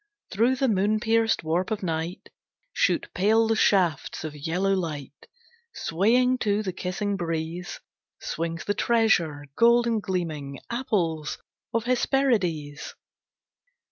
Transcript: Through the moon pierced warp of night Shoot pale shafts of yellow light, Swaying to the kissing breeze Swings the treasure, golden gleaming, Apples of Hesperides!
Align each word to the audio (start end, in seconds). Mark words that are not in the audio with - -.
Through 0.31 0.55
the 0.55 0.67
moon 0.67 0.99
pierced 0.99 1.43
warp 1.43 1.69
of 1.69 1.83
night 1.83 2.29
Shoot 2.73 3.09
pale 3.13 3.53
shafts 3.53 4.23
of 4.23 4.35
yellow 4.35 4.73
light, 4.73 5.27
Swaying 5.75 6.39
to 6.39 6.63
the 6.63 6.73
kissing 6.73 7.15
breeze 7.17 7.79
Swings 8.19 8.65
the 8.65 8.73
treasure, 8.73 9.45
golden 9.55 9.99
gleaming, 9.99 10.57
Apples 10.71 11.37
of 11.71 11.83
Hesperides! 11.83 12.95